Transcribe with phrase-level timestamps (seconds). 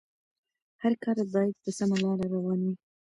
[0.81, 2.75] هر کار بايد په سمه لاره روان وي.